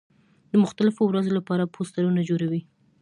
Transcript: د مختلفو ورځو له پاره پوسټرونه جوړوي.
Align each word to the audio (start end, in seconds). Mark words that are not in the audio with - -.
د 0.51 0.53
مختلفو 0.63 1.01
ورځو 1.07 1.35
له 1.37 1.41
پاره 1.47 1.65
پوسټرونه 1.73 2.21
جوړوي. 2.29 2.61